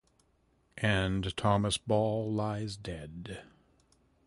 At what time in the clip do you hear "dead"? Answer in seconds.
2.75-3.43